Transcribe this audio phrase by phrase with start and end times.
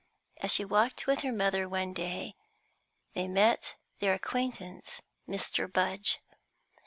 [0.37, 2.33] As she walked with her mother one day,
[3.13, 5.69] they met their acquaintance, Mr.
[5.77, 6.17] Rudge.